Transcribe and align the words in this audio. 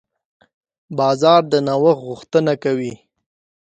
بازار 0.99 1.41
د 1.51 1.53
نوښت 1.67 1.99
غوښتنه 2.07 2.53
کوي. 2.63 2.93